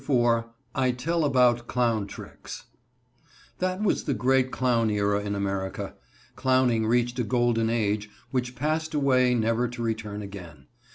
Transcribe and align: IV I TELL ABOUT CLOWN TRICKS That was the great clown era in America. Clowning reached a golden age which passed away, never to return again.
IV 0.03 0.45
I 0.73 0.89
TELL 0.89 1.25
ABOUT 1.25 1.67
CLOWN 1.67 2.07
TRICKS 2.07 2.63
That 3.59 3.83
was 3.83 4.05
the 4.05 4.15
great 4.15 4.49
clown 4.49 4.89
era 4.89 5.19
in 5.21 5.35
America. 5.35 5.93
Clowning 6.35 6.87
reached 6.87 7.19
a 7.19 7.23
golden 7.23 7.69
age 7.69 8.09
which 8.31 8.55
passed 8.55 8.95
away, 8.95 9.35
never 9.35 9.67
to 9.67 9.83
return 9.83 10.23
again. 10.23 10.65